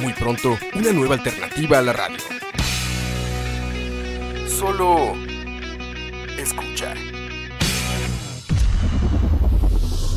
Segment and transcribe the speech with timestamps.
[0.00, 2.16] Muy pronto, una nueva alternativa a la radio.
[4.48, 5.14] Solo
[6.38, 6.94] escucha.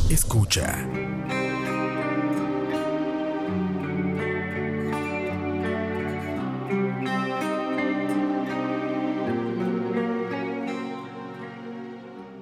[0.10, 0.88] Escucha.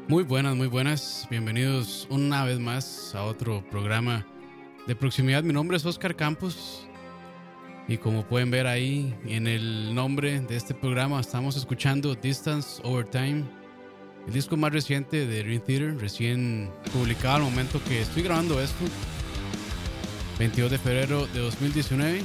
[0.07, 1.25] Muy buenas, muy buenas.
[1.29, 4.25] Bienvenidos una vez más a otro programa
[4.87, 5.43] de proximidad.
[5.43, 6.87] Mi nombre es Oscar Campos
[7.87, 13.05] y como pueden ver ahí en el nombre de este programa estamos escuchando Distance Over
[13.05, 13.43] Time,
[14.27, 18.85] el disco más reciente de Dream Theater, recién publicado al momento que estoy grabando esto,
[20.39, 22.23] 22 de febrero de 2019.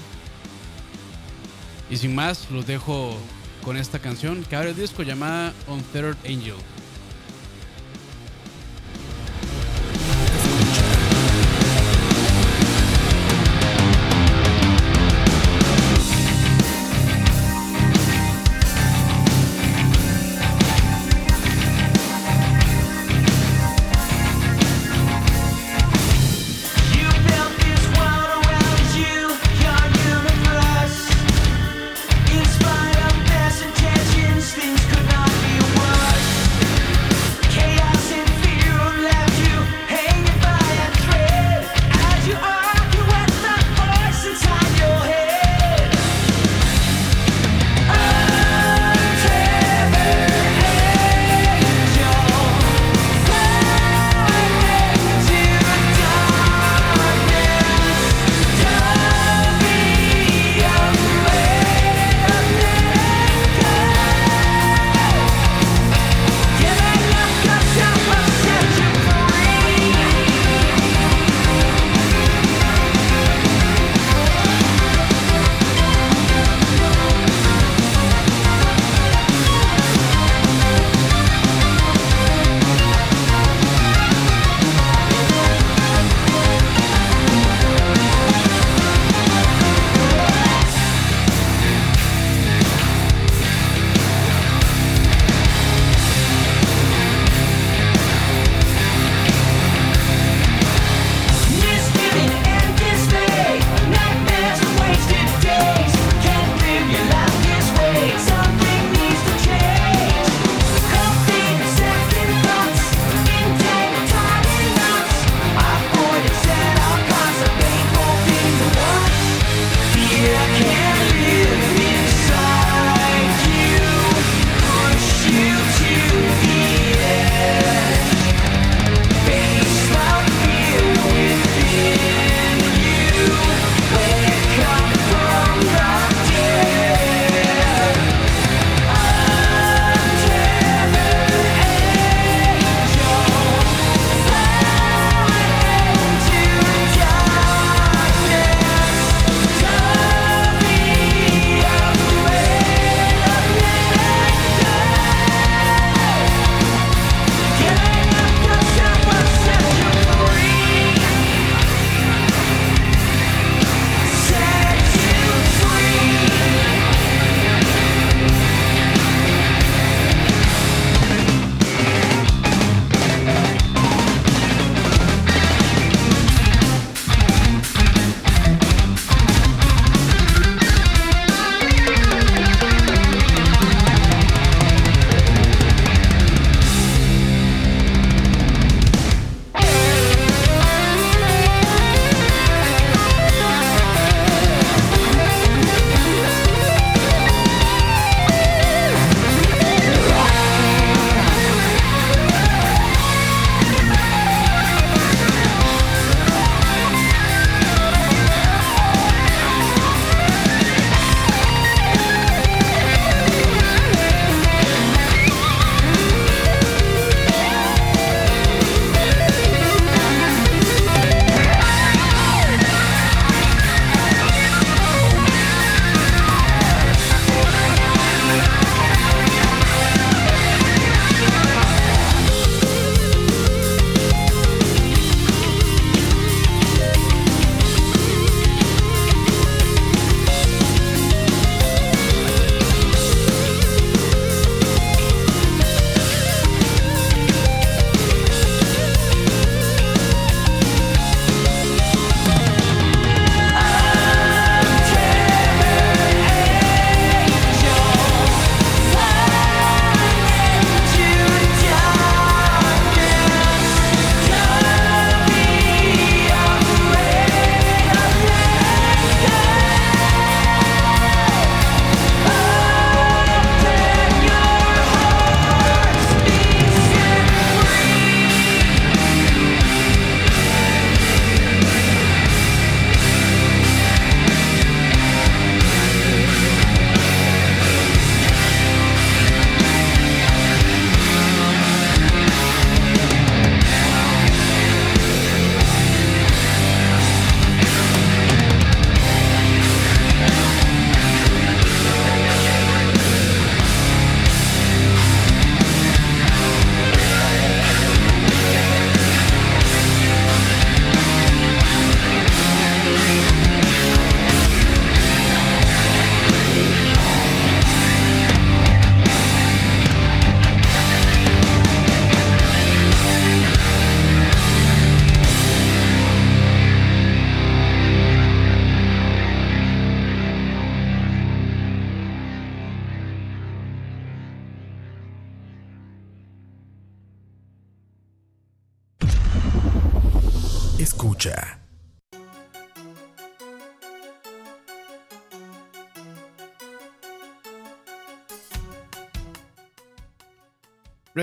[1.89, 3.17] Y sin más, los dejo
[3.63, 6.57] con esta canción que abre el disco llamada Untethered Angel.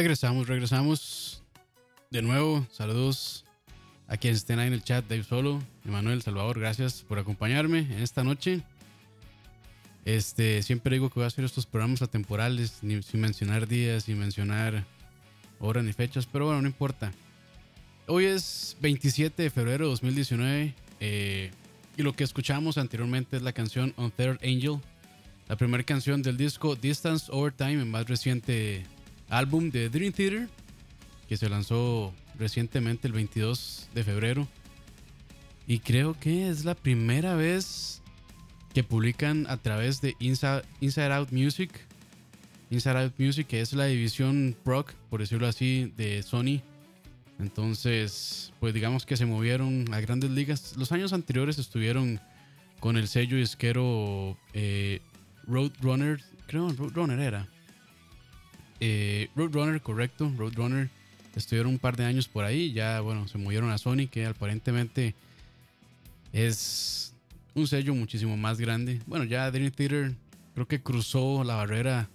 [0.03, 1.43] Regresamos, regresamos.
[2.11, 3.45] De nuevo, saludos
[4.09, 7.99] a quienes estén ahí en el chat, Dave Solo, Emanuel Salvador, gracias por acompañarme en
[7.99, 8.63] esta noche.
[10.03, 14.19] Este, siempre digo que voy a hacer estos programas atemporales, ni, sin mencionar días, sin
[14.19, 14.83] mencionar
[15.61, 17.13] horas ni fechas, pero bueno, no importa.
[18.05, 21.51] Hoy es 27 de febrero de 2019 eh,
[21.95, 24.81] y lo que escuchamos anteriormente es la canción On Third Angel,
[25.47, 28.85] la primera canción del disco Distance Over Time, el más reciente
[29.37, 30.47] álbum de Dream Theater,
[31.27, 34.47] que se lanzó recientemente el 22 de febrero.
[35.67, 38.01] Y creo que es la primera vez
[38.73, 41.71] que publican a través de Inside, Out Music.
[42.69, 46.61] Inside Out Music, que es la división rock, por decirlo así, de Sony.
[47.39, 50.75] Entonces, pues digamos que se movieron a grandes ligas.
[50.77, 52.19] Los años anteriores estuvieron
[52.79, 55.01] con el sello disquero eh,
[55.47, 56.21] Roadrunner.
[56.47, 57.47] Creo Roadrunner era.
[58.85, 60.29] Eh, Roadrunner, correcto.
[60.37, 60.89] Roadrunner.
[61.37, 62.73] Estuvieron un par de años por ahí.
[62.73, 65.15] Ya, bueno, se movieron a Sony, que aparentemente
[66.33, 67.13] es
[67.53, 68.99] un sello muchísimo más grande.
[69.05, 70.13] Bueno, ya Dream Theater
[70.53, 72.09] creo que cruzó la barrera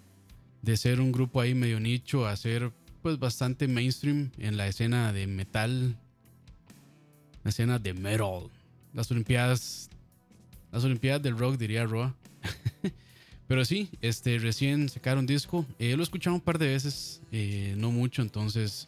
[0.60, 2.70] de ser un grupo ahí medio nicho a ser
[3.00, 5.96] pues bastante mainstream en la escena de metal,
[7.44, 8.50] la escena de metal.
[8.92, 9.88] Las Olimpiadas,
[10.70, 12.14] las Olimpiadas del rock diría Roa.
[13.48, 15.64] Pero sí, este recién sacaron disco.
[15.78, 18.86] Eh, lo he escuchado un par de veces, eh, no mucho, entonces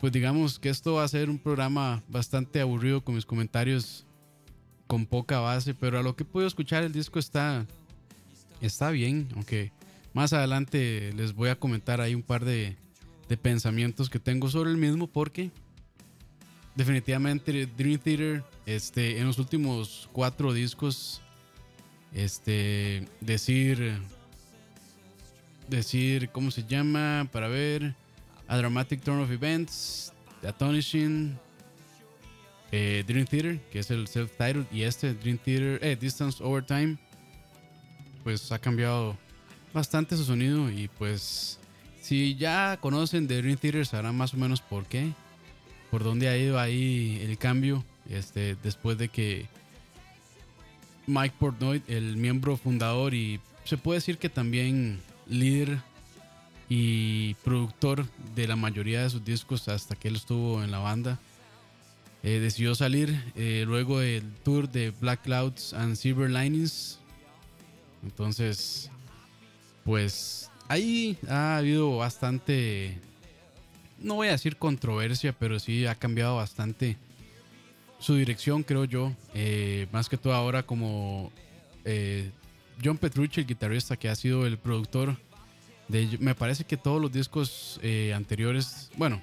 [0.00, 4.06] pues digamos que esto va a ser un programa bastante aburrido con mis comentarios
[4.86, 7.66] con poca base, pero a lo que puedo escuchar el disco está
[8.60, 9.72] está bien, aunque
[10.14, 12.76] más adelante les voy a comentar ahí un par de,
[13.28, 15.50] de pensamientos que tengo sobre el mismo porque
[16.76, 21.20] definitivamente Dream Theater este en los últimos cuatro discos
[22.14, 23.98] este decir
[25.68, 27.94] decir cómo se llama para ver
[28.46, 31.38] A Dramatic Turn of Events The Astonishing
[32.72, 36.96] eh, Dream Theater que es el self-titled y este Dream Theater eh, Distance Over Time
[38.24, 39.16] pues ha cambiado
[39.72, 41.58] bastante su sonido y pues
[42.00, 45.12] si ya conocen de Dream Theater sabrán más o menos por qué
[45.90, 49.46] por dónde ha ido ahí el cambio este después de que
[51.08, 55.80] Mike Portnoy, el miembro fundador y se puede decir que también líder
[56.68, 61.18] y productor de la mayoría de sus discos hasta que él estuvo en la banda.
[62.22, 66.98] eh, decidió salir eh, luego del tour de Black Clouds and Silver Linings.
[68.02, 68.90] Entonces,
[69.84, 72.98] pues ahí ha habido bastante,
[73.98, 76.98] no voy a decir controversia, pero sí ha cambiado bastante
[77.98, 79.12] su dirección, creo yo.
[79.34, 81.32] Eh, más que todo ahora como
[81.84, 82.30] eh,
[82.82, 85.16] John Petrucci, el guitarrista que ha sido el productor
[85.88, 89.22] de, me parece que todos los discos eh, anteriores, bueno,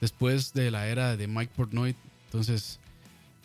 [0.00, 1.94] después de la era de Mike Portnoy,
[2.26, 2.80] entonces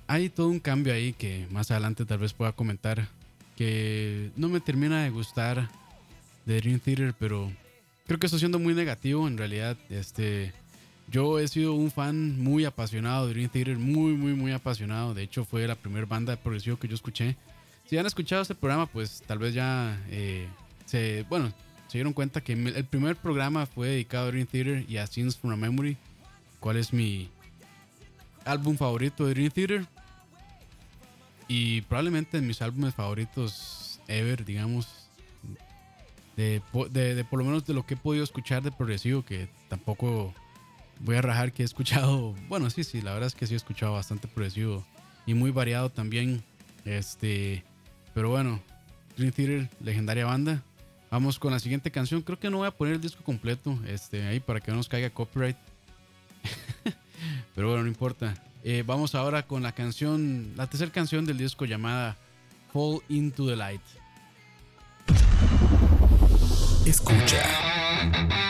[0.07, 3.07] hay todo un cambio ahí que más adelante tal vez pueda comentar
[3.55, 5.69] que no me termina de gustar
[6.45, 7.51] de Dream Theater, pero
[8.07, 9.77] creo que está siendo muy negativo en realidad.
[9.89, 10.53] Este,
[11.13, 15.13] yo he sido un fan muy apasionado de Dream Theater, muy, muy, muy apasionado.
[15.13, 17.37] De hecho, fue la primera banda de progresivo que yo escuché.
[17.85, 20.47] Si han escuchado este programa, pues tal vez ya eh,
[20.85, 21.53] se, bueno,
[21.87, 25.37] se dieron cuenta que el primer programa fue dedicado a Dream Theater y a Scenes
[25.37, 25.95] from a Memory,
[26.59, 27.29] cuál es mi
[28.45, 29.85] álbum favorito de Dream Theater
[31.47, 34.87] y probablemente mis álbumes favoritos ever, digamos,
[36.35, 39.47] de, de- de por lo menos de lo que he podido escuchar de progresivo, que
[39.69, 40.33] tampoco
[40.99, 43.57] voy a rajar que he escuchado, bueno, sí, sí, la verdad es que sí he
[43.57, 44.85] escuchado bastante progresivo
[45.25, 46.43] y muy variado también,
[46.85, 47.63] este,
[48.13, 48.59] pero bueno,
[49.17, 50.63] Dream Theater, legendaria banda.
[51.11, 52.23] Vamos con la siguiente canción.
[52.23, 54.89] Creo que no voy a poner el disco completo, este, ahí para que no nos
[54.89, 55.57] caiga copyright.
[57.55, 58.33] Pero bueno, no importa.
[58.63, 62.17] Eh, vamos ahora con la canción, la tercera canción del disco llamada
[62.71, 63.81] Fall into the Light.
[66.85, 68.42] Escucha.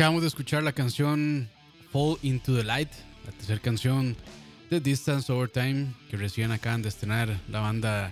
[0.00, 1.50] Acabamos de escuchar la canción
[1.92, 2.88] Fall Into the Light,
[3.26, 4.16] la tercera canción
[4.70, 8.10] de Distance Over Time que recién acaban de estrenar la banda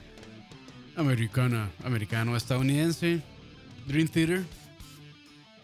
[0.96, 3.22] americana, americano-estadounidense
[3.86, 4.44] Dream Theater.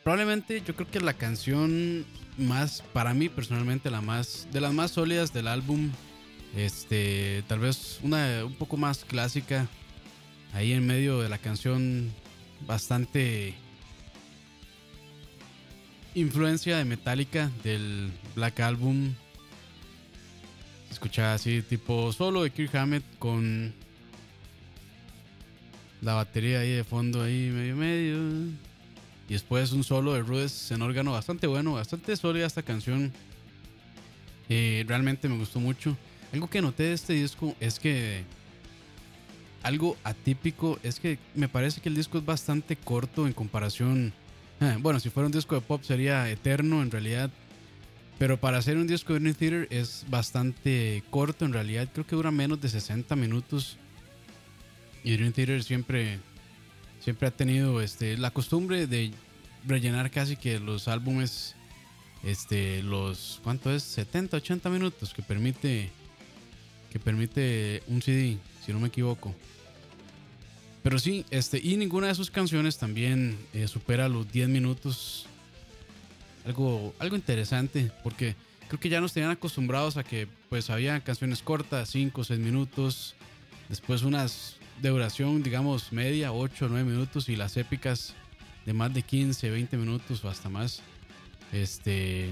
[0.03, 2.07] Probablemente yo creo que la canción
[2.39, 5.91] más, para mí personalmente, la más, de las más sólidas del álbum.
[6.57, 9.69] Este, tal vez una un poco más clásica.
[10.55, 12.15] Ahí en medio de la canción,
[12.67, 13.57] bastante
[16.15, 19.15] influencia de Metallica del Black Album.
[20.91, 23.73] Escuchaba así, tipo solo de Kirk Hammett con
[26.01, 28.19] la batería ahí de fondo, ahí medio medio.
[29.29, 33.13] Y después un solo de Rudes en órgano bastante bueno, bastante sólida esta canción.
[34.49, 35.97] Eh, realmente me gustó mucho.
[36.33, 38.25] Algo que noté de este disco es que
[39.63, 44.13] algo atípico es que me parece que el disco es bastante corto en comparación.
[44.61, 47.31] Eh, bueno, si fuera un disco de pop sería eterno en realidad.
[48.19, 51.89] Pero para hacer un disco de Dream Theater es bastante corto en realidad.
[51.93, 53.77] Creo que dura menos de 60 minutos.
[55.03, 56.21] Y Dream Theater siempre,
[57.01, 59.11] siempre ha tenido este, la costumbre de
[59.67, 61.57] rellenar casi que los álbumes.
[62.23, 63.41] Este, los.
[63.43, 63.83] ¿Cuánto es?
[63.83, 65.91] 70, 80 minutos que permite.
[66.91, 69.35] Que permite un CD, si no me equivoco.
[70.85, 75.25] Pero sí, este, y ninguna de sus canciones también eh, supera los 10 minutos.
[76.45, 78.37] Algo, algo interesante, porque
[78.69, 82.39] creo que ya nos tenían acostumbrados a que pues había canciones cortas, 5 o 6
[82.39, 83.15] minutos.
[83.71, 87.31] Después unas de duración, digamos, media, 8 o 9 minutos.
[87.31, 88.13] Y las épicas
[88.67, 90.83] de más de 15, 20 minutos o hasta más.
[91.51, 92.29] Este.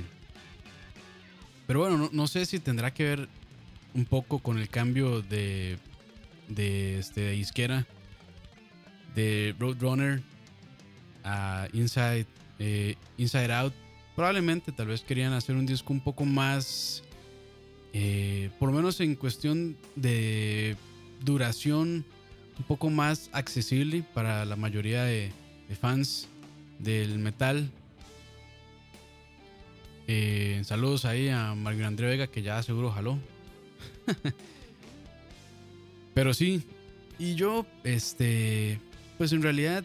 [1.67, 3.29] Pero bueno, no, no sé si tendrá que ver
[3.95, 5.79] un poco con el cambio de,
[6.49, 7.87] de, este, de izquierda
[9.15, 10.23] de Roadrunner
[11.25, 12.27] a Inside,
[12.59, 13.75] eh, Inside Out.
[14.15, 17.03] Probablemente tal vez querían hacer un disco un poco más,
[17.93, 20.77] eh, por lo menos en cuestión de
[21.25, 22.05] duración,
[22.59, 25.33] un poco más accesible para la mayoría de,
[25.81, 26.29] fans
[26.79, 27.71] del metal.
[30.07, 33.19] Eh, saludos ahí a Margaret André Vega que ya seguro jaló.
[36.15, 36.63] Pero sí,
[37.19, 38.79] y yo, este,
[39.23, 39.85] pues en realidad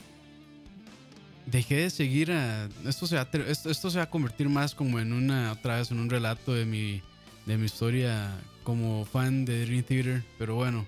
[1.45, 2.67] dejé de seguir a.
[2.87, 5.91] Esto se, va, a esto se va a convertir más como en una, otra vez,
[5.91, 7.03] en un relato de mi,
[7.45, 8.31] de mi historia
[8.63, 10.23] como fan de Dream Theater.
[10.39, 10.87] Pero bueno,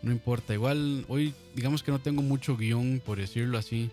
[0.00, 0.54] no importa.
[0.54, 3.90] Igual hoy, digamos que no tengo mucho guion, por decirlo así.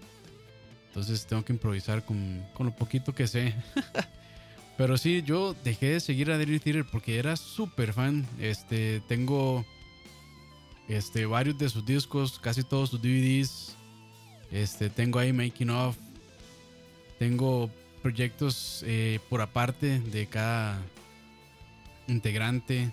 [0.87, 3.53] Entonces tengo que improvisar con, con lo poquito que sé.
[4.77, 8.25] Pero sí, yo dejé de seguir a Dream Theater porque era súper fan.
[8.39, 9.65] Este, tengo
[10.89, 13.75] este, varios de sus discos, casi todos sus DVDs.
[14.51, 15.97] Este, tengo ahí Making of.
[17.17, 17.69] Tengo
[18.01, 20.81] proyectos eh, por aparte de cada
[22.07, 22.89] integrante.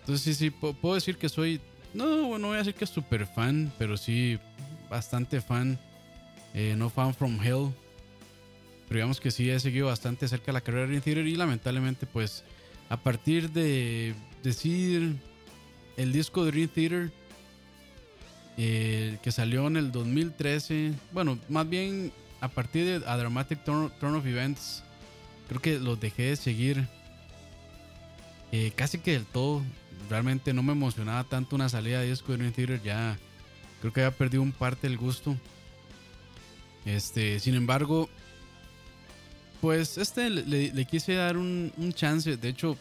[0.00, 1.60] Entonces sí, sí, pu- puedo decir que soy,
[1.94, 4.38] no, no voy a decir que súper fan, pero sí
[4.90, 5.78] bastante fan.
[6.52, 7.70] Eh, no fan from hell.
[8.88, 12.44] Pero digamos que sí he seguido bastante cerca la carrera de Theater y lamentablemente pues
[12.90, 15.16] a partir de decir
[15.96, 17.12] el disco de Dream Theater
[18.56, 24.26] eh, que salió en el 2013, bueno, más bien a partir de Dramatic Turn, of
[24.26, 24.82] Events,
[25.48, 26.86] creo que los dejé de seguir
[28.52, 29.62] eh, casi que del todo.
[30.10, 33.18] Realmente no me emocionaba tanto una salida de disco de Dream Theater, ya
[33.80, 35.36] creo que había perdido un parte del gusto.
[36.84, 38.10] Este, sin embargo,
[39.60, 42.36] pues este le, quise dar un chance.
[42.36, 42.76] De hecho,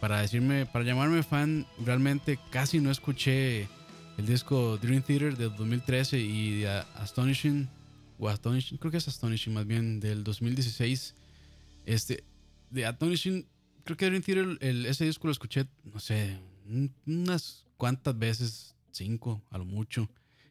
[0.00, 3.68] para decirme, para llamarme fan, realmente casi no escuché
[4.18, 7.68] el disco Dream Theater del 2013 y de Astonishing,
[8.18, 11.14] o Astonishing, creo que es Astonishing más bien, del 2016.
[11.84, 12.24] Este,
[12.70, 13.46] de Astonishing,
[13.84, 18.74] creo que Dream Theater, el- ese disco lo escuché, no sé, un- unas cuantas veces,
[18.90, 20.08] cinco a lo mucho.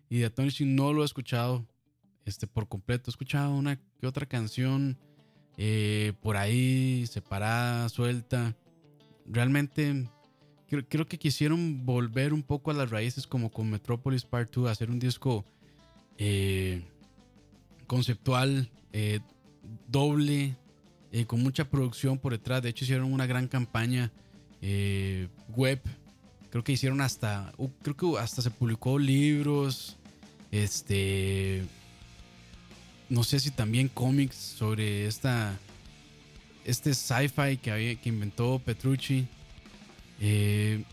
[0.09, 1.65] Y de Astonishing no lo he escuchado
[2.25, 3.09] este, por completo.
[3.09, 4.97] He escuchado una que otra canción
[5.57, 8.55] eh, por ahí, separada, suelta.
[9.25, 10.09] Realmente
[10.69, 14.69] creo, creo que quisieron volver un poco a las raíces como con Metropolis Part 2,
[14.69, 15.45] hacer un disco
[16.17, 16.81] eh,
[17.87, 19.19] conceptual, eh,
[19.87, 20.55] doble,
[21.11, 22.61] eh, con mucha producción por detrás.
[22.61, 24.11] De hecho hicieron una gran campaña
[25.55, 25.79] web.
[26.49, 29.97] Creo que hicieron hasta, uh, creo que hasta se publicó libros,
[30.49, 31.63] este,
[33.09, 35.59] no sé si también cómics sobre esta,
[36.63, 39.27] este sci-fi que, que inventó Petrucci.
[40.19, 40.83] Eh,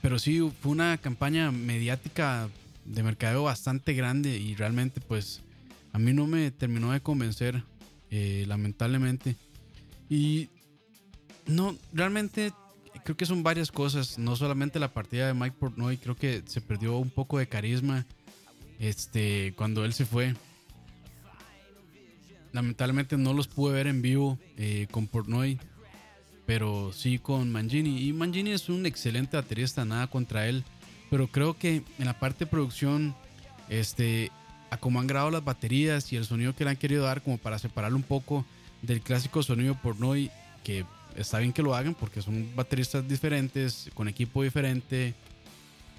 [0.00, 2.48] pero sí, fue una campaña mediática
[2.84, 5.42] de mercadeo bastante grande y realmente pues
[5.92, 7.62] a mí no me terminó de convencer,
[8.10, 9.36] eh, lamentablemente.
[10.08, 10.48] Y
[11.46, 12.52] no, realmente
[13.04, 16.60] creo que son varias cosas, no solamente la partida de Mike Portnoy, creo que se
[16.60, 18.06] perdió un poco de carisma
[18.78, 20.34] este, cuando él se fue.
[22.52, 25.58] Lamentablemente no los pude ver en vivo eh, con Portnoy,
[26.52, 28.06] pero sí con Mangini.
[28.06, 30.64] Y Mangini es un excelente baterista, nada contra él.
[31.08, 33.14] Pero creo que en la parte de producción,
[33.70, 34.30] este,
[34.68, 37.38] a como han grabado las baterías y el sonido que le han querido dar, como
[37.38, 38.44] para separarlo un poco
[38.82, 40.30] del clásico sonido Portnoy,
[40.62, 40.84] que
[41.16, 45.14] está bien que lo hagan porque son bateristas diferentes, con equipo diferente,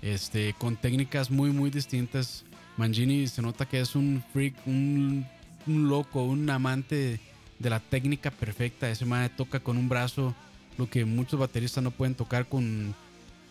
[0.04, 2.46] este, con técnicas muy, muy distintas.
[2.78, 5.26] Mangini se nota que es un freak, un,
[5.66, 7.20] un loco, un amante
[7.64, 8.90] de la técnica perfecta.
[8.90, 10.36] Ese man toca con un brazo
[10.78, 12.94] lo que muchos bateristas no pueden tocar con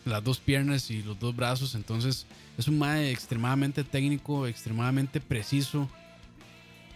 [0.05, 1.75] las dos piernas y los dos brazos.
[1.75, 2.25] Entonces
[2.57, 5.89] es un man extremadamente técnico, extremadamente preciso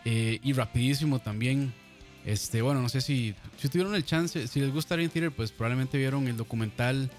[0.06, 1.73] eh, y rapidísimo también.
[2.25, 5.51] Este, bueno, no sé si, si tuvieron el chance, si les gusta Dream Theater, pues
[5.51, 7.10] probablemente vieron el documental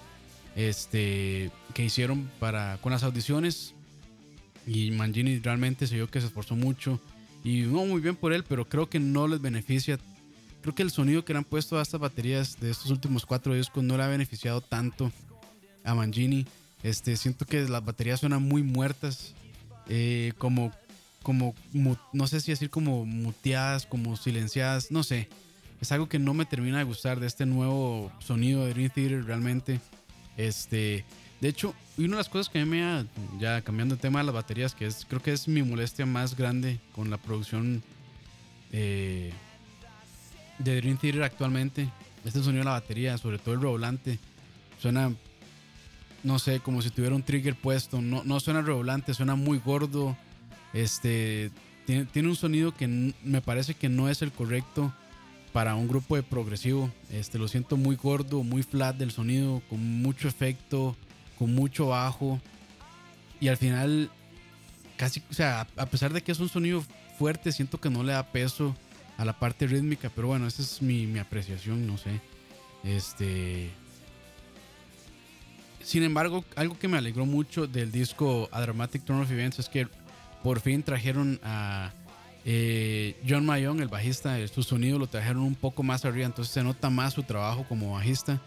[0.55, 3.73] este, que hicieron para, con las audiciones.
[4.67, 6.99] Y Mangini realmente se vio que se esforzó mucho.
[7.43, 9.97] Y no muy bien por él, pero creo que no les beneficia.
[10.61, 13.53] Creo que el sonido que le han puesto a estas baterías de estos últimos cuatro
[13.53, 15.11] discos no le ha beneficiado tanto
[15.83, 16.45] a Mangini.
[16.83, 19.33] Este, siento que las baterías suenan muy muertas.
[19.89, 20.71] eh, como,
[21.23, 21.55] como,
[22.13, 25.27] no sé si decir como muteadas, como silenciadas, no sé.
[25.81, 29.25] Es algo que no me termina de gustar de este nuevo sonido de Dream Theater
[29.25, 29.79] realmente.
[30.37, 31.05] Este,
[31.41, 33.05] de hecho, una de las cosas que a mí me ha,
[33.39, 36.35] ya cambiando el tema de las baterías, que es, creo que es mi molestia más
[36.35, 37.81] grande con la producción
[38.71, 39.31] eh,
[40.57, 41.89] de Dream Theater actualmente,
[42.25, 44.19] es el sonido de la batería, sobre todo el redoblante.
[44.81, 45.13] Suena,
[46.23, 48.01] no sé, como si tuviera un trigger puesto.
[48.01, 50.17] No, no suena redoblante, suena muy gordo.
[50.73, 51.51] Este,
[51.85, 54.93] tiene, tiene un sonido que me parece que no es el correcto
[55.53, 56.89] para un grupo de progresivo.
[57.09, 60.95] Este, lo siento muy gordo, muy flat del sonido, con mucho efecto,
[61.39, 62.39] con mucho bajo.
[63.39, 64.11] Y al final,
[64.97, 66.83] casi, o sea, a pesar de que es un sonido
[67.17, 68.75] fuerte, siento que no le da peso
[69.17, 70.11] a la parte rítmica.
[70.13, 72.19] Pero bueno, esa es mi, apreciación, no sé.
[72.83, 73.71] Este.
[75.81, 79.69] Sin embargo, algo que me alegró mucho del disco A Dramatic Turn of Events es
[79.69, 79.87] que
[80.43, 81.91] por fin trajeron a
[82.45, 86.63] eh, John Mayon, el bajista, su sonido lo trajeron un poco más arriba, entonces se
[86.63, 88.41] nota más su trabajo como bajista.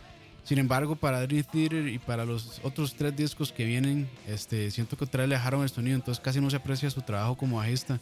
[0.45, 4.97] Sin embargo, para Dream Theater y para los otros tres discos que vienen, este, siento
[4.97, 7.59] que otra vez le dejaron el sonido, entonces casi no se aprecia su trabajo como
[7.59, 8.01] bajista.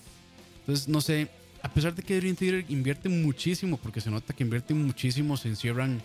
[0.60, 1.28] Entonces, no sé,
[1.62, 5.48] a pesar de que Dream Theater invierte muchísimo, porque se nota que invierten muchísimo, se
[5.48, 6.00] encierran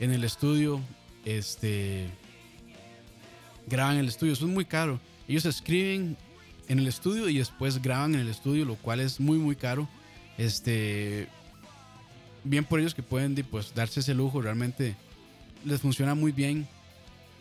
[0.00, 0.80] en el estudio,
[1.26, 2.08] este,
[3.66, 5.00] graban en el estudio, eso es muy caro.
[5.28, 6.16] Ellos escriben
[6.68, 9.88] en el estudio y después graban en el estudio, lo cual es muy, muy caro.
[10.38, 11.28] Este,
[12.42, 14.96] bien por ellos que pueden pues, darse ese lujo, realmente
[15.64, 16.66] les funciona muy bien,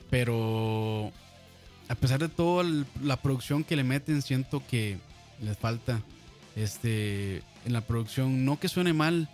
[0.09, 1.12] pero
[1.88, 2.65] a pesar de toda
[3.01, 4.97] la producción que le meten, siento que
[5.41, 6.01] les falta
[6.55, 8.45] este, en la producción.
[8.45, 9.29] No que suene mal,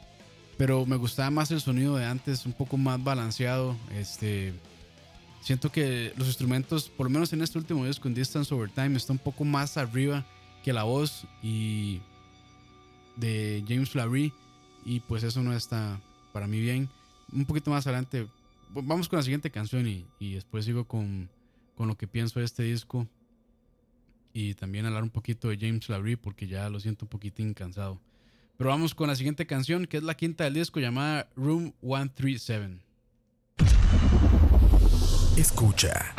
[0.57, 3.75] pero me gustaba más el sonido de antes, un poco más balanceado.
[3.95, 4.53] Este,
[5.41, 8.97] siento que los instrumentos, por lo menos en este último disco, en Distance Over Time,
[8.97, 10.25] está un poco más arriba
[10.63, 12.01] que la voz y
[13.15, 14.33] de James Flaherty.
[14.85, 15.99] Y pues eso no está
[16.33, 16.89] para mí bien.
[17.31, 18.27] Un poquito más adelante,
[18.69, 21.29] vamos con la siguiente canción y, y después sigo con,
[21.75, 23.07] con lo que pienso de este disco.
[24.33, 27.99] Y también hablar un poquito de James Flaherty porque ya lo siento un poquitín cansado.
[28.57, 32.81] Pero vamos con la siguiente canción, que es la quinta del disco llamada Room 137.
[35.37, 36.13] Escucha.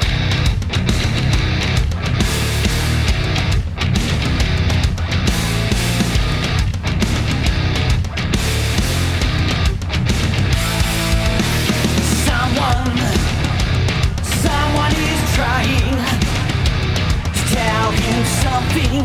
[15.41, 15.97] trying
[17.33, 18.97] to tell him something.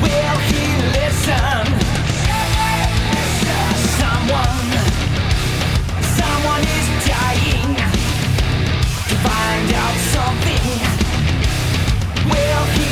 [0.00, 0.64] Will he
[0.98, 1.64] listen?
[4.00, 4.68] Someone,
[6.20, 7.74] someone is dying
[9.08, 10.78] to find out something.
[12.30, 12.85] Will he?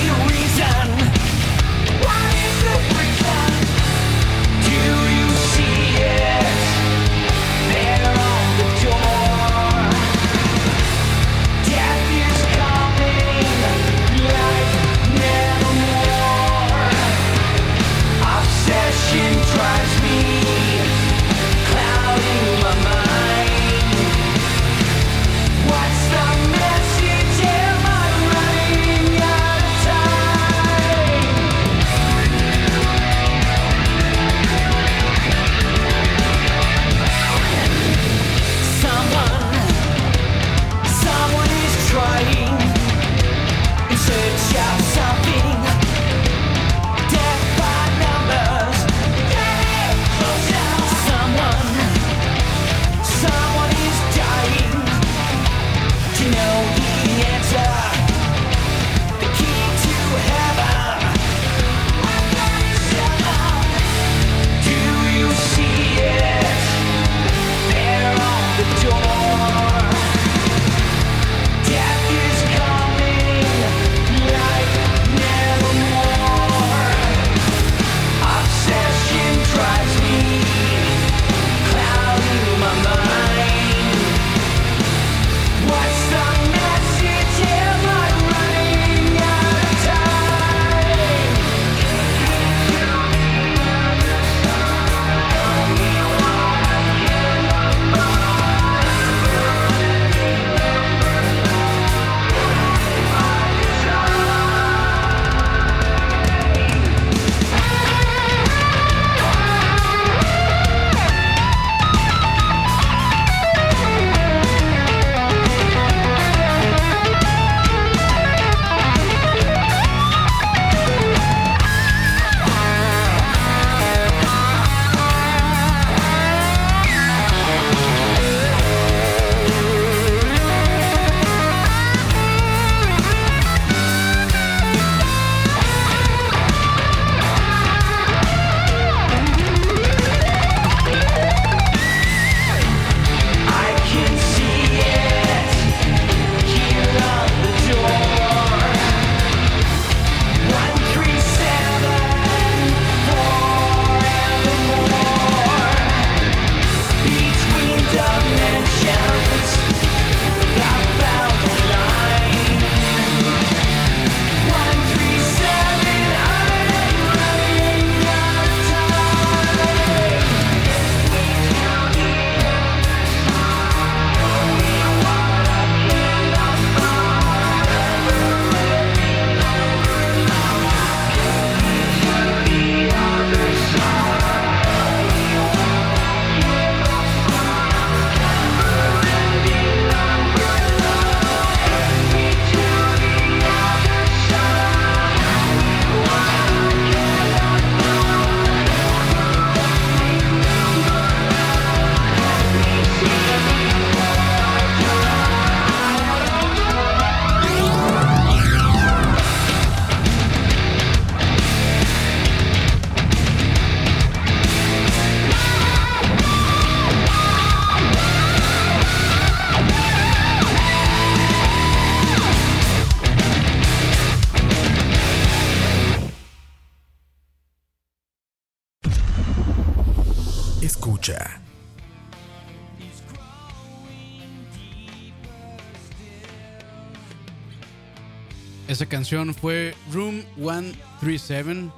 [239.05, 241.69] Canción fue Room 137.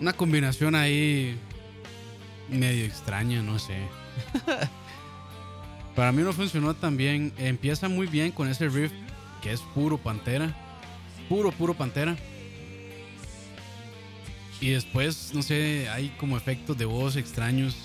[0.00, 1.38] Una combinación ahí
[2.48, 3.76] medio extraña, no sé.
[5.94, 7.34] Para mí no funcionó tan bien.
[7.36, 8.92] Empieza muy bien con ese riff
[9.42, 10.56] que es puro pantera.
[11.28, 12.16] Puro, puro pantera.
[14.62, 17.76] Y después, no sé, hay como efectos de voz extraños.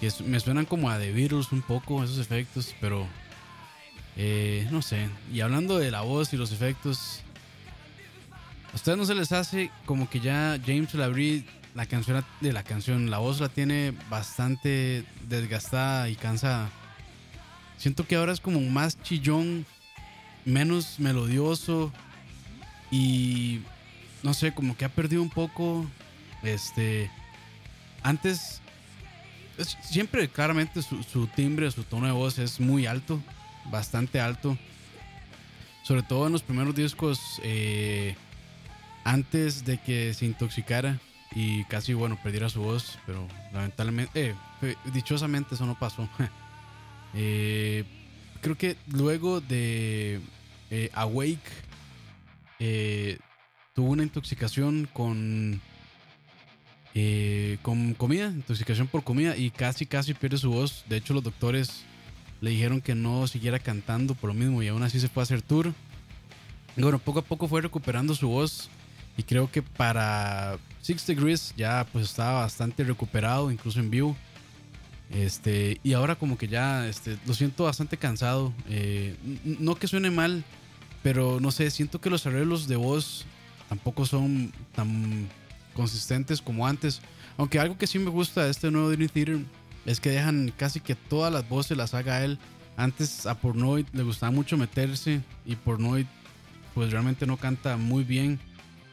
[0.00, 3.08] Que me suenan como a The Beatles un poco esos efectos, pero
[4.16, 5.08] eh, no sé.
[5.32, 7.20] Y hablando de la voz y los efectos,
[8.72, 12.62] ¿a ustedes no se les hace como que ya James Labrie, la canción de la
[12.62, 16.70] canción, la voz la tiene bastante desgastada y cansada?
[17.78, 19.66] Siento que ahora es como más chillón,
[20.44, 21.92] menos melodioso
[22.90, 23.60] y
[24.22, 25.86] no sé, como que ha perdido un poco.
[26.42, 27.10] Este.
[28.02, 28.60] Antes.
[29.58, 33.20] es- siempre, claramente, su, su timbre, su tono de voz es muy alto.
[33.70, 34.56] Bastante alto.
[35.82, 37.40] Sobre todo en los primeros discos.
[37.42, 38.14] eh,
[39.04, 40.98] antes de que se intoxicara.
[41.36, 42.98] Y casi, bueno, perdiera su voz.
[43.06, 44.34] Pero lamentablemente.
[44.62, 46.08] eh, dichosamente eso no pasó.
[47.16, 47.84] Eh,
[48.40, 50.20] creo que luego de
[50.70, 51.38] eh, Awake.
[52.58, 53.18] eh,
[53.72, 55.60] tuvo una intoxicación con
[56.94, 60.84] eh, con comida, intoxicación por comida y casi casi pierde su voz.
[60.88, 61.84] De hecho los doctores
[62.40, 65.24] le dijeron que no siguiera cantando por lo mismo y aún así se fue a
[65.24, 65.72] hacer tour.
[66.76, 68.68] Bueno, poco a poco fue recuperando su voz
[69.16, 74.16] y creo que para Six Degrees ya pues estaba bastante recuperado, incluso en vivo.
[75.10, 78.52] Este, y ahora como que ya este, lo siento bastante cansado.
[78.68, 80.44] Eh, no que suene mal,
[81.02, 83.24] pero no sé, siento que los arreglos de voz
[83.68, 85.28] tampoco son tan
[85.74, 87.00] consistentes como antes.
[87.36, 89.38] Aunque algo que sí me gusta de este nuevo Dream Theater
[89.86, 92.38] es que dejan casi que todas las voces las haga él.
[92.76, 96.06] Antes a Pornoid le gustaba mucho meterse y Pornoid
[96.74, 98.40] pues realmente no canta muy bien.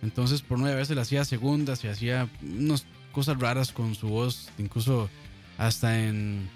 [0.01, 4.49] Entonces Pornoid a veces le hacía segundas y hacía unas cosas raras con su voz.
[4.57, 5.09] Incluso
[5.57, 6.49] hasta en,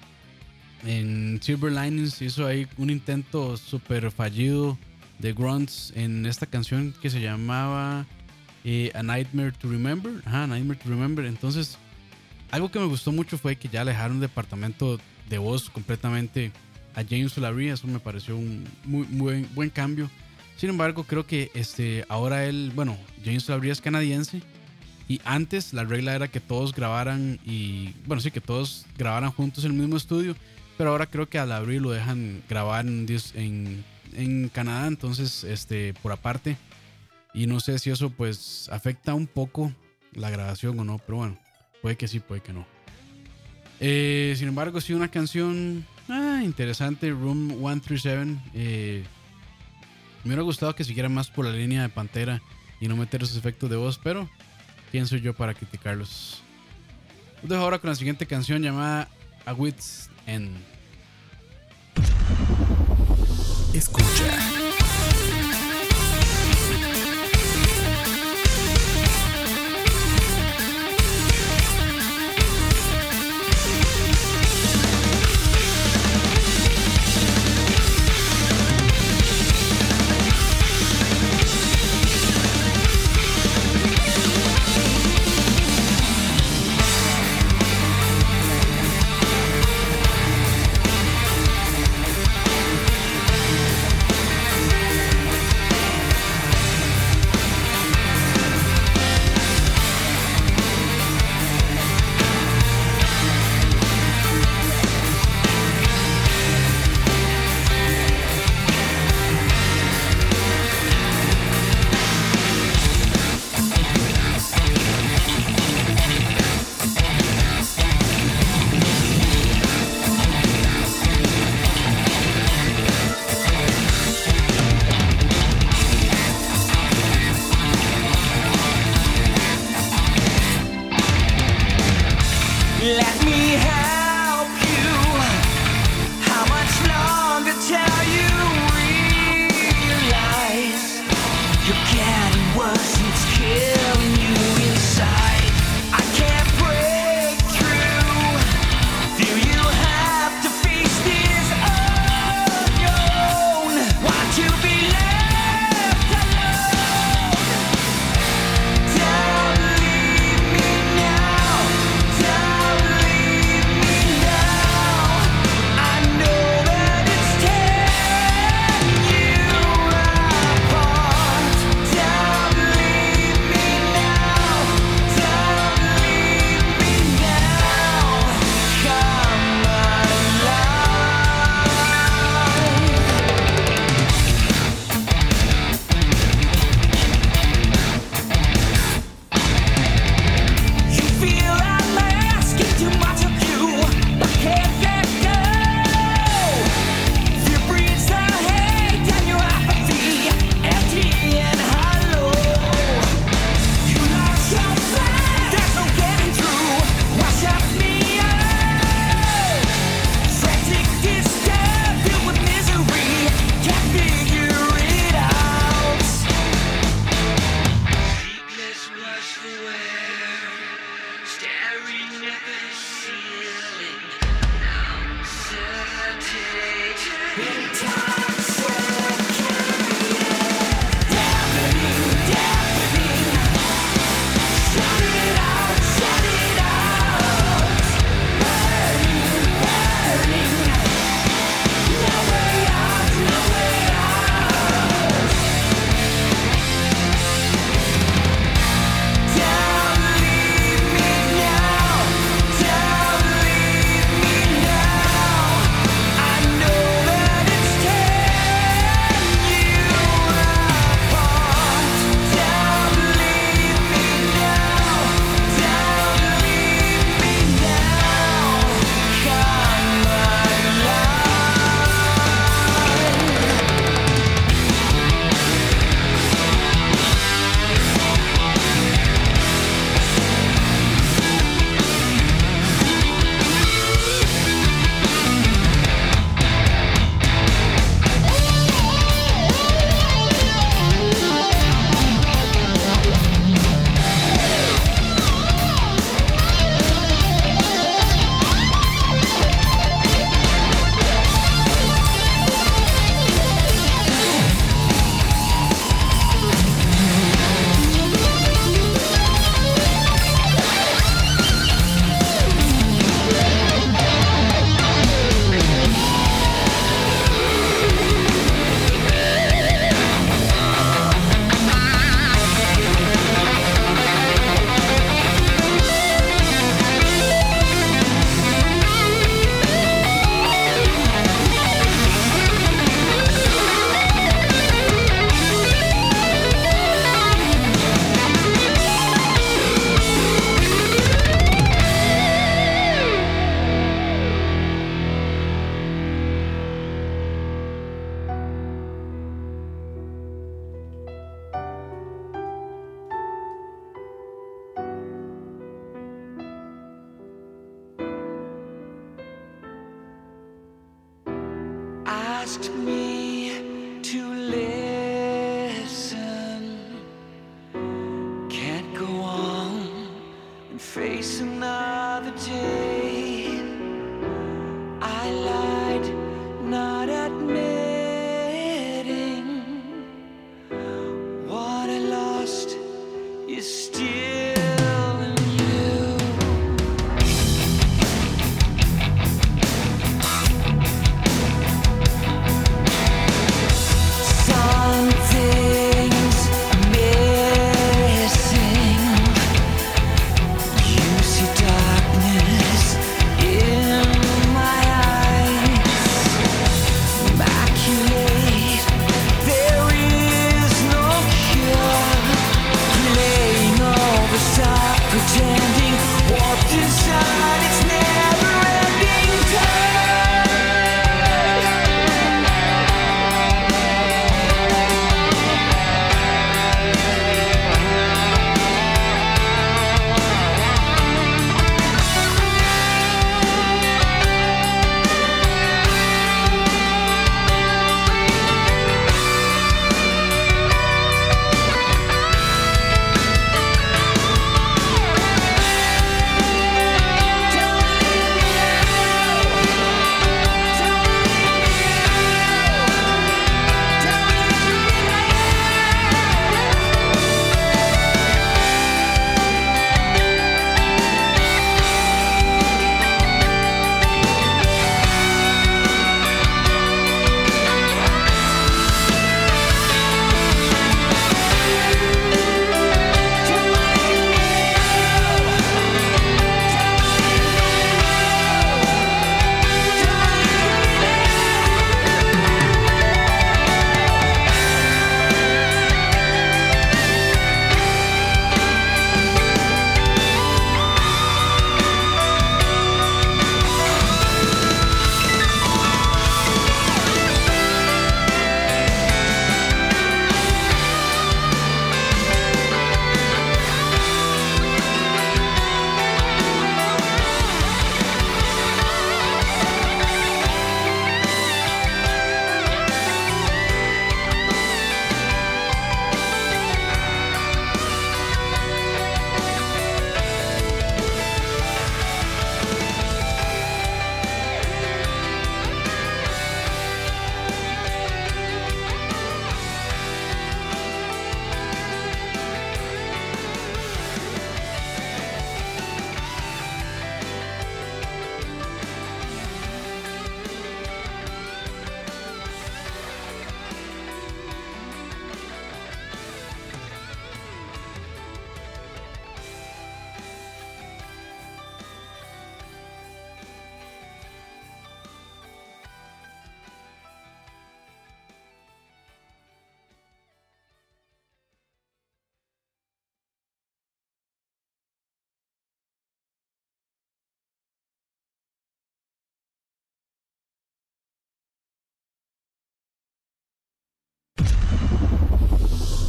[0.86, 4.78] en Silver Linings hizo ahí un intento súper fallido
[5.20, 8.06] de grunts en esta canción que se llamaba
[8.64, 10.14] eh, A Nightmare to Remember.
[10.26, 11.26] Ajá, Nightmare to Remember.
[11.26, 11.78] Entonces,
[12.56, 14.98] algo que me gustó mucho fue que ya dejaron departamento
[15.30, 16.54] de voz completamente
[16.96, 17.68] a James Larry.
[17.68, 20.10] Eso me pareció un muy, muy buen, cambio.
[20.56, 24.42] Sin embargo, creo que este, ahora él, bueno, James Labrie es canadiense.
[25.10, 29.66] Y antes la regla era que todos grabaran y, bueno, sí, que todos grabaran juntos
[29.66, 30.34] en el mismo estudio.
[30.78, 33.84] Pero ahora creo que a Labrie lo dejan grabar en, en,
[34.14, 36.56] en Canadá, entonces, este, por aparte.
[37.34, 39.74] Y no sé si eso pues afecta un poco
[40.14, 41.38] la grabación o no, pero bueno,
[41.86, 42.66] puede que sí, puede que no.
[43.80, 48.42] Eh, sin embargo, sí, una canción ah, interesante, Room 137.
[48.56, 49.04] Eh,
[50.24, 52.42] me hubiera gustado que siguiera más por la línea de Pantera
[52.82, 54.28] y no meter esos efectos de voz, pero
[54.90, 56.42] ¿quién soy yo para criticarlos?
[57.44, 59.08] Los dejo ahora con la siguiente canción llamada
[59.46, 60.58] A Wit's End.
[63.76, 64.65] Escucha.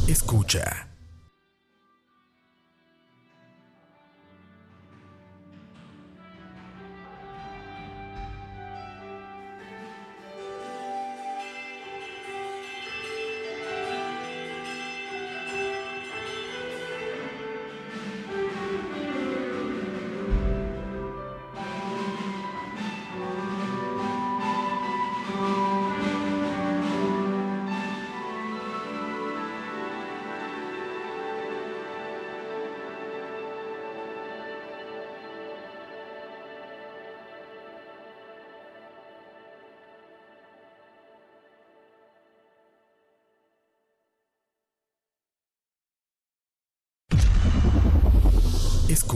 [0.07, 0.87] Escucha.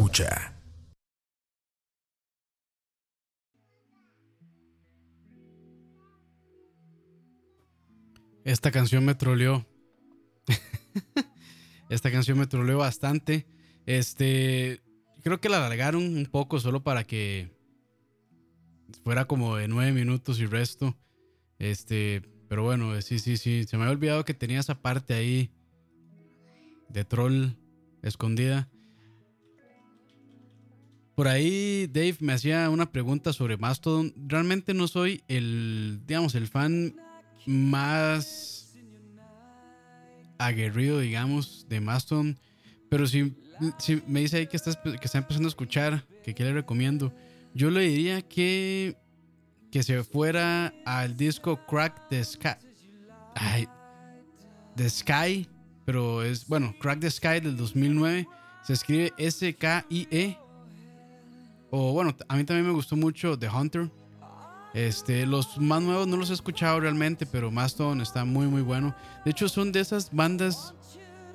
[0.02, 0.52] Escucha.
[8.43, 9.64] Esta canción me troleó.
[11.91, 13.45] Esta canción me troleó bastante.
[13.86, 14.82] Este,
[15.22, 17.52] creo que la alargaron un poco solo para que
[19.04, 20.97] fuera como de nueve minutos y resto.
[21.60, 23.66] Este, pero bueno, sí, sí, sí.
[23.66, 25.52] Se me había olvidado que tenía esa parte ahí
[26.89, 27.49] de troll
[28.02, 28.68] escondida.
[31.22, 34.11] Por ahí Dave me hacía una pregunta sobre Mastodon.
[34.26, 36.95] Realmente no soy el, digamos, el fan
[37.45, 38.74] más
[40.39, 42.39] aguerrido, digamos, de Mastodon.
[42.89, 43.36] Pero si,
[44.07, 47.13] me dice ahí que está, empezando a escuchar, que qué le recomiendo,
[47.53, 48.97] yo le diría que,
[49.72, 53.67] que se fuera al disco Crack the Sky.
[54.76, 55.47] The Sky,
[55.86, 58.28] pero es, bueno, Crack the Sky del 2009.
[58.63, 60.40] Se escribe S-K-I-E.
[61.72, 63.89] O bueno, a mí también me gustó mucho The Hunter.
[64.74, 68.95] Este, los más nuevos no los he escuchado realmente, pero Mastodon está muy muy bueno.
[69.26, 70.74] De hecho, son de esas bandas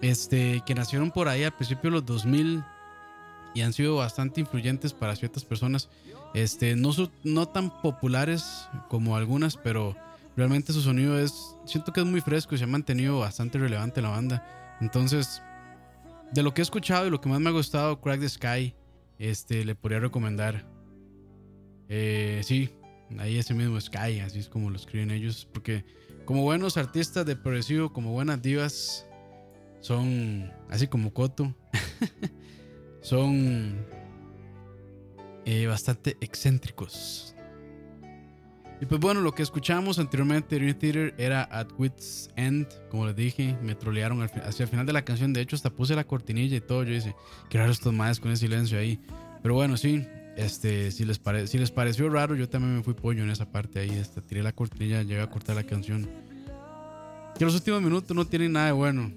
[0.01, 2.62] este, que nacieron por ahí al principio de los 2000
[3.55, 5.89] y han sido bastante influyentes para ciertas personas.
[6.34, 6.93] Este, no,
[7.24, 9.97] no tan populares como algunas, pero
[10.37, 14.03] realmente su sonido es, siento que es muy fresco y se ha mantenido bastante relevante
[14.03, 14.76] la banda.
[14.82, 15.43] Entonces,
[16.32, 18.74] de lo que he escuchado y lo que más me ha gustado, Crack the Sky,
[19.19, 20.67] este, le podría recomendar.
[21.89, 22.71] Eh, sí,
[23.19, 25.85] ahí ese mismo Sky, así es como lo escriben ellos, porque
[26.25, 29.07] como buenos artistas de progresivo, como buenas divas,
[29.81, 31.55] son así como Koto,
[33.01, 33.87] son
[35.45, 37.36] eh, bastante excéntricos.
[38.81, 43.07] Y pues bueno, lo que escuchamos anteriormente de Dream Theater era At Wits End, como
[43.07, 46.05] les dije, me trolearon hacia el final de la canción, de hecho hasta puse la
[46.05, 47.14] cortinilla y todo, yo dije,
[47.49, 49.01] qué raro estos más con el silencio ahí.
[49.43, 50.07] Pero bueno, sí,
[50.37, 53.51] este, si les, pare- si les pareció raro, yo también me fui pollo en esa
[53.51, 56.07] parte ahí, este, tiré la cortinilla, llegué a cortar la canción.
[57.39, 59.11] Que los últimos minutos no tienen nada de bueno.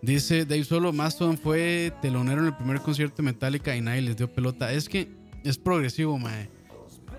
[0.00, 4.16] Dice Dave Solo, Mastodon fue telonero en el primer concierto de Metallica y nadie les
[4.16, 4.72] dio pelota.
[4.72, 5.08] Es que
[5.44, 6.48] es progresivo, mae.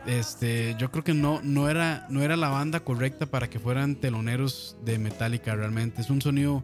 [0.06, 3.95] Este, yo creo que no, no, era, no era la banda correcta para que fueran
[3.95, 6.02] teloneros de Metallica realmente.
[6.02, 6.64] Es un sonido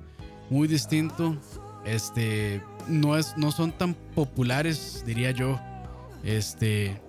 [0.50, 1.38] muy distinto.
[1.86, 5.60] Este, no, es, no son tan populares, diría yo.
[6.24, 7.00] Este,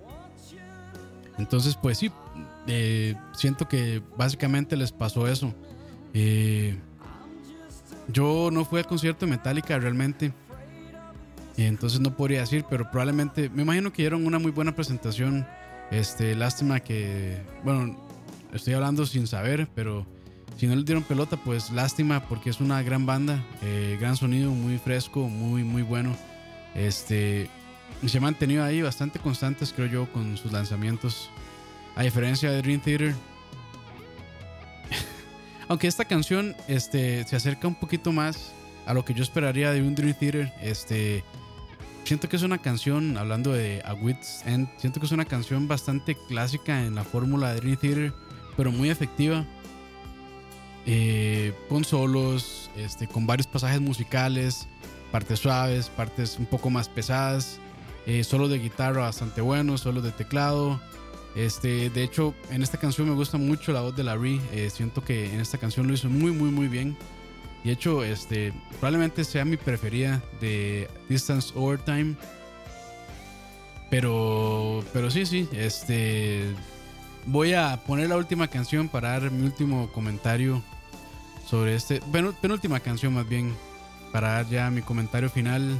[1.37, 2.11] entonces, pues sí,
[2.67, 5.53] eh, siento que básicamente les pasó eso.
[6.13, 6.77] Eh,
[8.07, 10.31] yo no fui al concierto de Metallica realmente.
[11.57, 15.45] Entonces no podría decir, pero probablemente, me imagino que dieron una muy buena presentación.
[15.91, 17.95] Este, lástima que, bueno,
[18.53, 20.05] estoy hablando sin saber, pero
[20.57, 24.51] si no les dieron pelota, pues lástima porque es una gran banda, eh, gran sonido,
[24.51, 26.15] muy fresco, muy, muy bueno.
[26.75, 27.49] Este,
[28.05, 31.29] se han mantenido ahí bastante constantes, creo yo, con sus lanzamientos.
[31.95, 33.15] A diferencia de Dream Theater,
[35.67, 38.53] aunque esta canción este, se acerca un poquito más
[38.85, 40.53] a lo que yo esperaría de un Dream Theater.
[40.61, 41.23] Este,
[42.09, 45.67] siento que es una canción, hablando de A Wit's End, siento que es una canción
[45.67, 48.13] bastante clásica en la fórmula de Dream Theater,
[48.57, 49.45] pero muy efectiva.
[50.87, 54.67] Eh, con solos, este, con varios pasajes musicales,
[55.11, 57.59] partes suaves, partes un poco más pesadas,
[58.07, 60.81] eh, solos de guitarra bastante buenos, solos de teclado.
[61.35, 64.41] Este, de hecho, en esta canción me gusta mucho la voz de Larry.
[64.51, 66.97] Eh, siento que en esta canción lo hizo muy, muy, muy bien.
[67.63, 72.15] De hecho, este, probablemente sea mi preferida de Distance Overtime.
[73.89, 76.45] Pero, pero sí, sí, este,
[77.25, 80.61] voy a poner la última canción para dar mi último comentario
[81.47, 82.01] sobre este,
[82.41, 83.55] penúltima canción más bien,
[84.11, 85.79] para dar ya mi comentario final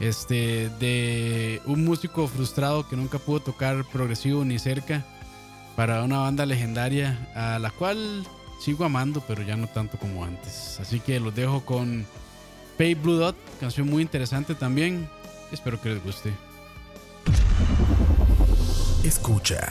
[0.00, 5.04] este de un músico frustrado que nunca pudo tocar progresivo ni cerca
[5.76, 8.24] para una banda legendaria a la cual
[8.64, 12.06] sigo amando pero ya no tanto como antes así que los dejo con
[12.78, 15.08] Pay Blue Dot canción muy interesante también
[15.52, 16.32] espero que les guste
[19.04, 19.70] Escucha.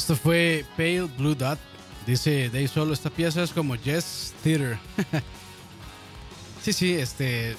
[0.00, 1.58] Esto fue Pale Blue Dot.
[2.06, 4.78] Dice Dave Solo, esta pieza es como Jazz Theater.
[6.62, 7.54] sí, sí, este,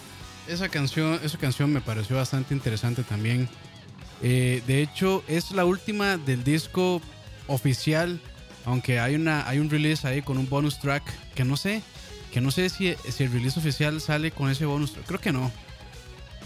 [0.48, 3.48] esa canción, esa canción me pareció bastante interesante también.
[4.24, 7.00] Eh, de hecho, es la última del disco
[7.46, 8.20] oficial,
[8.66, 11.04] aunque hay una, hay un release ahí con un bonus track
[11.36, 11.84] que no sé,
[12.34, 15.52] que no sé si, si el release oficial sale con ese bonus, creo que no.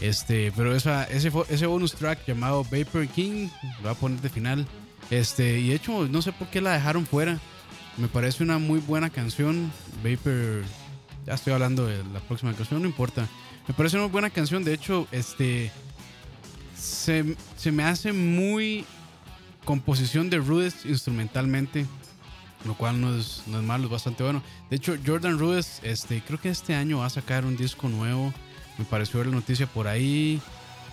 [0.01, 4.27] Este, pero esa, ese, ese bonus track llamado Vapor King, lo voy a poner de
[4.27, 4.67] final.
[5.09, 7.39] Este, y de hecho, no sé por qué la dejaron fuera.
[7.97, 9.71] Me parece una muy buena canción.
[10.03, 10.63] Vapor,
[11.25, 13.27] ya estoy hablando de la próxima canción, no importa.
[13.67, 14.63] Me parece una buena canción.
[14.63, 15.71] De hecho, este,
[16.77, 18.85] se, se me hace muy
[19.63, 21.85] composición de Rudes instrumentalmente.
[22.65, 24.41] Lo cual no es, no es malo, es bastante bueno.
[24.71, 28.33] De hecho, Jordan Rudes, este, creo que este año va a sacar un disco nuevo.
[28.79, 30.41] Me pareció ver la noticia por ahí.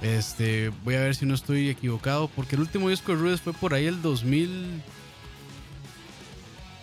[0.03, 2.28] Este, voy a ver si no estoy equivocado.
[2.28, 4.82] Porque el último disco de Rudes fue por ahí el 2000.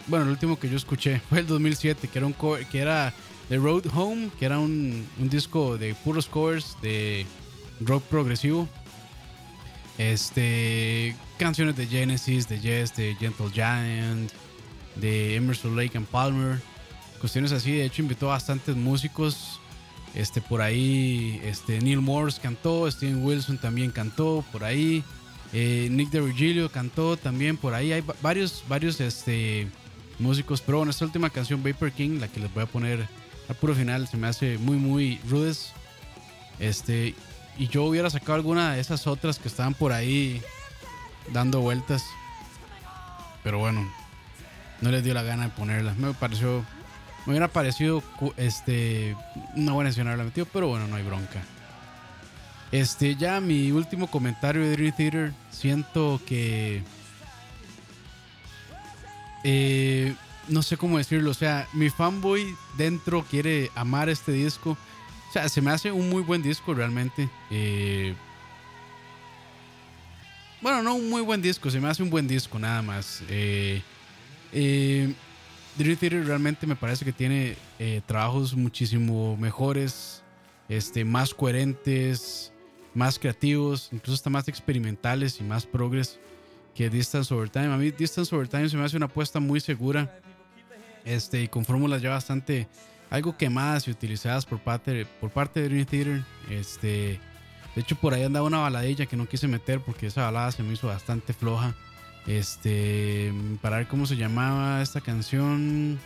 [0.08, 3.14] Bueno, el último que yo escuché fue el 2007, que era un co- que era
[3.50, 7.26] The Road Home, que era un, un disco de puros covers de
[7.82, 8.68] rock progresivo.
[9.98, 14.32] Este, canciones de Genesis, de Yes, de Gentle Giant,
[14.96, 16.62] de Emerson Lake and Palmer,
[17.20, 17.74] cuestiones así.
[17.74, 19.60] De hecho, invitó a bastantes músicos.
[20.16, 25.04] Este, por ahí, este, Neil Morse cantó, Steven Wilson también cantó por ahí.
[25.54, 27.92] eh, Nick de Virgilio cantó también por ahí.
[27.94, 29.68] Hay va- varios, varios este,
[30.18, 30.62] músicos.
[30.62, 33.08] Pero bueno, esta última canción, Vapor King, la que les voy a poner
[33.48, 35.72] al puro final, se me hace muy, muy rudes.
[36.60, 37.16] Este,
[37.58, 40.42] y yo hubiera sacado alguna de esas otras que estaban por ahí
[41.34, 42.04] dando vueltas.
[43.44, 43.88] Pero bueno,
[44.82, 45.98] no les dio la gana de ponerlas.
[45.98, 46.64] Me pareció.
[47.26, 48.04] Me hubiera parecido
[48.38, 49.16] este,
[49.56, 51.42] una buena decisión haberla metido, pero bueno, no hay bronca.
[52.72, 55.34] Este, ya mi último comentario de Dream Theater.
[55.52, 56.84] Siento que.
[59.44, 60.16] eh,
[60.48, 61.32] no sé cómo decirlo.
[61.32, 64.78] O sea, mi fanboy dentro quiere amar este disco.
[65.30, 67.30] O sea, se me hace un muy buen disco realmente.
[67.52, 68.16] Eh,
[70.62, 73.24] bueno, no un muy buen disco, se me hace un buen disco nada más.
[73.30, 73.82] Eh,
[74.52, 75.14] eh,
[75.80, 80.24] Dream Theater realmente me parece que tiene eh, trabajos muchísimo mejores,
[80.68, 82.52] este, más coherentes,
[82.94, 86.20] más creativos, incluso hasta más experimentales y más progres
[86.76, 87.68] que Distance Over Time.
[87.74, 90.20] A mí Distance Over Time se me hace una apuesta muy segura
[91.06, 92.68] este, y con fórmulas ya bastante
[93.10, 96.24] algo quemadas y utilizadas por parte, de Dream Theater.
[96.50, 97.22] Este,
[97.74, 100.62] de hecho, por ahí andaba una baladilla que no quise meter porque esa balada se
[100.62, 101.74] me hizo bastante floja.
[102.28, 106.00] Este, para ver cómo se llamaba esta canción.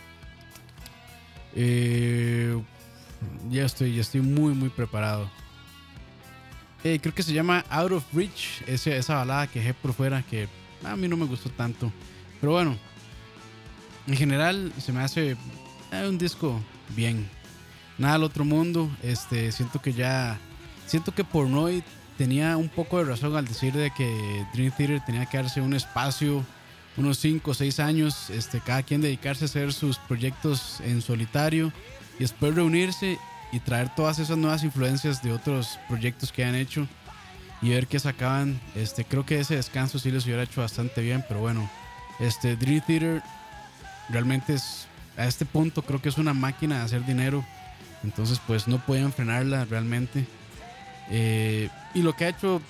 [1.54, 2.60] Eh,
[3.50, 5.30] ya estoy, ya estoy muy, muy preparado.
[6.82, 10.22] Eh, creo que se llama Out of Reach, ese- esa balada que dejé por fuera
[10.22, 10.48] que
[10.84, 11.90] a mí no me gustó tanto.
[12.40, 12.76] Pero bueno,
[14.06, 15.36] en general se me hace
[15.92, 16.60] eh, un disco
[16.94, 17.28] bien.
[17.96, 18.90] Nada al otro mundo.
[19.02, 20.38] Este, siento que ya.
[20.86, 21.82] Siento que Pornoy
[22.16, 25.74] tenía un poco de razón al decir de que Dream Theater tenía que darse un
[25.74, 26.44] espacio,
[26.96, 31.72] unos 5 o 6 años, este, cada quien dedicarse a hacer sus proyectos en solitario
[32.18, 33.18] y después reunirse
[33.52, 36.86] y traer todas esas nuevas influencias de otros proyectos que han hecho
[37.62, 38.60] y ver qué sacaban.
[38.74, 41.68] Este, creo que ese descanso sí les hubiera hecho bastante bien, pero bueno,
[42.20, 43.22] este Dream Theater
[44.10, 44.86] realmente es
[45.16, 47.44] a este punto creo que es una máquina de hacer dinero.
[48.02, 50.26] Entonces pues no pueden frenarla realmente.
[51.10, 52.60] Eh, y lo que ha hecho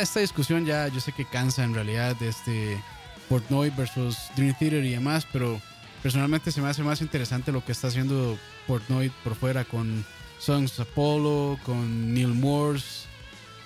[0.00, 2.80] esta discusión ya yo sé que cansa en realidad este
[3.28, 5.60] Portnoy versus Dream Theater y demás, pero
[6.02, 10.04] personalmente se me hace más interesante lo que está haciendo Portnoy por fuera con
[10.38, 13.06] Songs Apollo, con Neil Morse,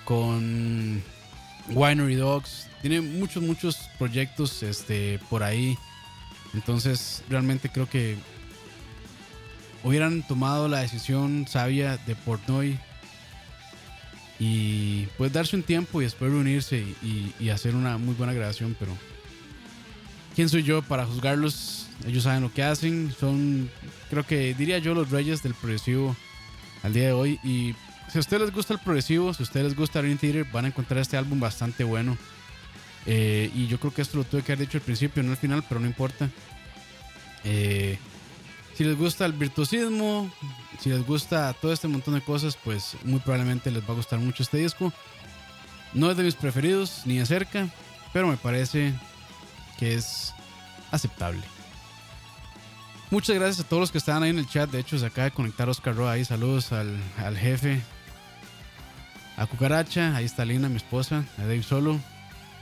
[0.05, 1.03] con
[1.69, 2.67] Winery Dogs.
[2.81, 5.77] Tiene muchos, muchos proyectos este, por ahí.
[6.53, 8.15] Entonces, realmente creo que
[9.83, 12.79] hubieran tomado la decisión sabia de Portnoy
[14.39, 18.75] y pues darse un tiempo y después reunirse y, y- hacer una muy buena grabación.
[18.79, 18.95] Pero,
[20.35, 21.87] ¿quién soy yo para juzgarlos?
[22.05, 23.13] Ellos saben lo que hacen.
[23.19, 23.69] Son,
[24.09, 26.15] creo que diría yo, los reyes del progresivo
[26.83, 27.39] al día de hoy.
[27.43, 27.73] Y
[28.11, 30.65] si a ustedes les gusta el progresivo, si a ustedes les gusta Dream Theater, van
[30.65, 32.17] a encontrar este álbum bastante bueno.
[33.05, 35.37] Eh, y yo creo que esto lo tuve que haber dicho al principio, no al
[35.37, 36.29] final, pero no importa.
[37.43, 37.97] Eh,
[38.77, 40.29] si les gusta el virtuosismo,
[40.79, 44.19] si les gusta todo este montón de cosas, pues muy probablemente les va a gustar
[44.19, 44.93] mucho este disco.
[45.93, 47.69] No es de mis preferidos, ni de cerca,
[48.13, 48.93] pero me parece
[49.79, 50.31] que es
[50.91, 51.41] aceptable.
[53.09, 54.69] Muchas gracias a todos los que estaban ahí en el chat.
[54.69, 56.23] De hecho, se acaba de conectar Oscar Roa ahí.
[56.23, 57.81] Saludos al, al jefe.
[59.37, 61.99] a Cucaracha, ahí está Lina, mi esposa, a Dave Solo.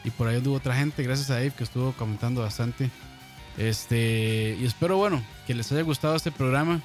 [0.06, 2.90] Y por ahí hubo otra gente, gracias a Dave que estuvo comentando bastante.
[3.58, 6.82] Este, y espero, bueno, que les haya gustado este programa.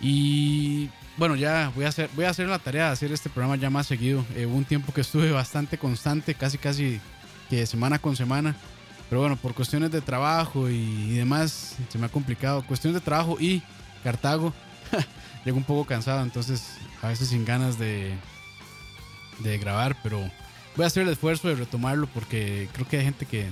[0.00, 3.56] Y bueno, ya voy a hacer, voy a hacer la tarea de hacer este programa
[3.56, 4.24] ya más seguido.
[4.34, 7.00] Eh, hubo un tiempo que estuve bastante constante, casi casi
[7.48, 8.54] que semana con semana.
[9.08, 12.64] Pero bueno, por cuestiones de trabajo y, y demás, se me ha complicado.
[12.66, 13.62] Cuestiones de trabajo y
[14.02, 14.52] Cartago,
[15.44, 18.14] llego un poco cansado, entonces a veces sin ganas de,
[19.40, 20.18] de grabar, pero
[20.76, 23.48] voy a hacer el esfuerzo de retomarlo porque creo que hay gente que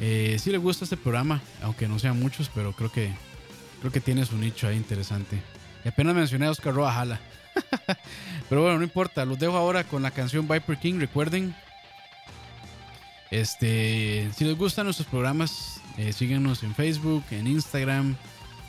[0.00, 3.12] eh, sí le gusta este programa, aunque no sean muchos, pero creo que
[3.80, 5.40] creo que tiene su nicho ahí interesante.
[5.84, 7.20] Y apenas mencioné a Oscar Roa Jala.
[8.48, 11.00] pero bueno, no importa, los dejo ahora con la canción Viper King.
[11.00, 11.54] Recuerden,
[13.30, 18.16] este, si les gustan nuestros programas, eh, síguenos en Facebook, en Instagram.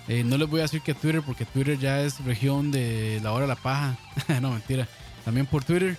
[0.07, 3.31] Eh, no les voy a decir que Twitter, porque Twitter ya es región de la
[3.31, 3.97] hora de la paja.
[4.41, 4.87] no, mentira.
[5.23, 5.97] También por Twitter.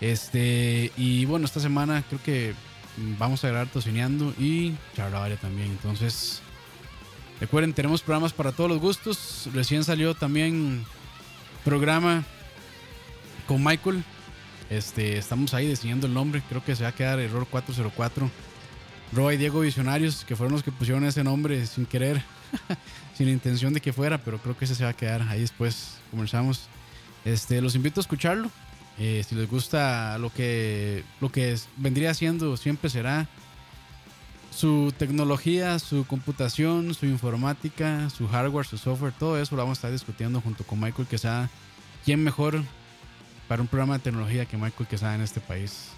[0.00, 2.54] Este, y bueno, esta semana creo que
[3.18, 5.70] vamos a grabar tocineando y charlavaria también.
[5.70, 6.42] Entonces,
[7.40, 9.48] recuerden, tenemos programas para todos los gustos.
[9.52, 10.84] Recién salió también
[11.64, 12.24] programa
[13.46, 14.04] con Michael.
[14.70, 16.42] Este, estamos ahí diseñando el nombre.
[16.48, 18.30] Creo que se va a quedar Error 404.
[19.12, 22.22] Roy y Diego Visionarios, que fueron los que pusieron ese nombre sin querer,
[23.14, 25.22] sin intención de que fuera, pero creo que ese se va a quedar.
[25.22, 26.68] Ahí después conversamos.
[27.24, 28.50] Este, los invito a escucharlo.
[29.02, 33.26] Eh, si les gusta lo que, lo que vendría siendo, siempre será
[34.54, 39.80] su tecnología, su computación, su informática, su hardware, su software, todo eso lo vamos a
[39.80, 41.48] estar discutiendo junto con Michael Quesada.
[42.04, 42.62] ¿Quién mejor
[43.48, 45.88] para un programa de tecnología que Michael Quesada en este país?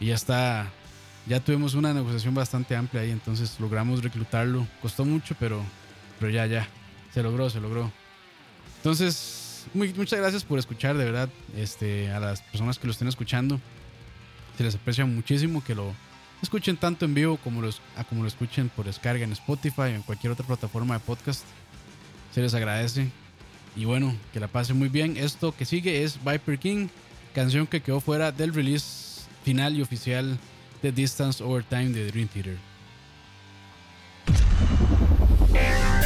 [0.00, 0.70] Y ya está,
[1.26, 4.66] ya tuvimos una negociación bastante amplia ahí, entonces logramos reclutarlo.
[4.80, 5.62] Costó mucho, pero,
[6.18, 6.66] pero ya, ya,
[7.12, 7.92] se logró, se logró.
[8.78, 13.60] Entonces, muchas gracias por escuchar, de verdad, este, a las personas que lo estén escuchando.
[14.56, 15.92] Se les aprecia muchísimo que lo
[16.42, 20.02] escuchen tanto en vivo como, los, como lo escuchen por descarga en Spotify o en
[20.02, 21.44] cualquier otra plataforma de podcast.
[22.32, 23.10] Se les agradece.
[23.76, 25.16] Y bueno, que la pasen muy bien.
[25.16, 26.88] Esto que sigue es Viper King,
[27.34, 30.38] canción que quedó fuera del release final y oficial
[30.82, 32.58] de Distance Over Time de Dream Theater.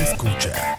[0.01, 0.78] Escucha.